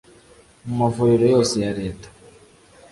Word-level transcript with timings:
mu 0.65 0.73
mavuriro 0.81 1.25
yose 1.35 1.53
ya 1.65 1.71
Leta 1.79 2.07